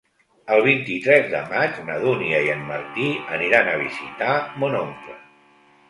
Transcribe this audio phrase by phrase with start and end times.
[0.53, 4.35] El vint-i-tres de maig na Dúnia i en Martí aniran a visitar
[4.65, 5.21] mon oncle.